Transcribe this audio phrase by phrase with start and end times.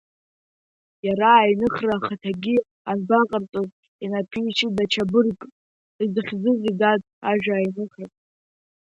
[1.07, 2.55] Иара аиныхра ахаҭагьы
[2.91, 3.69] анбаҟарҵоз,
[4.03, 5.41] инаԥишьит даҽа быргк,
[6.03, 8.05] изыхьӡузеи, дад, ажәа аиныхра?